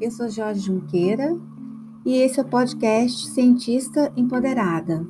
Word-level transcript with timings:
eu 0.00 0.10
sou 0.10 0.28
Jorge 0.28 0.58
Junqueira 0.58 1.38
e 2.04 2.16
esse 2.16 2.40
é 2.40 2.42
o 2.42 2.48
podcast 2.48 3.28
Cientista 3.28 4.12
Empoderada. 4.16 5.06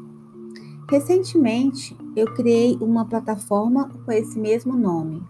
Recentemente, 0.90 1.96
eu 2.14 2.26
criei 2.34 2.76
uma 2.82 3.06
plataforma 3.06 3.88
com 4.04 4.12
esse 4.12 4.38
mesmo 4.38 4.76
nome, 4.76 5.22